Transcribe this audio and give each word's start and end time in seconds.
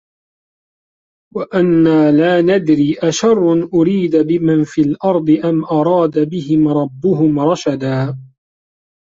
وَأَنّا 1.35 2.11
لا 2.11 2.41
نَدري 2.41 2.95
أَشَرٌّ 2.99 3.69
أُريدَ 3.73 4.15
بِمَن 4.15 4.63
فِي 4.63 4.81
الأَرضِ 4.81 5.29
أَم 5.29 5.65
أَرادَ 5.65 6.29
بِهِم 6.29 6.67
رَبُّهُم 6.67 7.39
رَشَدًا 7.39 8.19